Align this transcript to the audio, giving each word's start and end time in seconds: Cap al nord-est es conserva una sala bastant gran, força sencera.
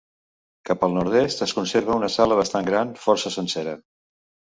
Cap 0.67 0.85
al 0.85 0.93
nord-est 0.95 1.43
es 1.45 1.53
conserva 1.57 1.97
una 2.01 2.09
sala 2.13 2.39
bastant 2.39 2.65
gran, 2.71 2.95
força 3.05 3.33
sencera. 3.37 3.77